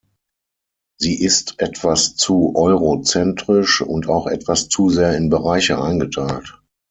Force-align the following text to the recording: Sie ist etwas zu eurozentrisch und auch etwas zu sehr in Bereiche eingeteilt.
Sie 0.97 1.21
ist 1.21 1.59
etwas 1.59 2.15
zu 2.15 2.53
eurozentrisch 2.55 3.81
und 3.83 4.07
auch 4.09 4.25
etwas 4.25 4.67
zu 4.67 4.89
sehr 4.89 5.15
in 5.15 5.29
Bereiche 5.29 5.79
eingeteilt. 5.79 6.59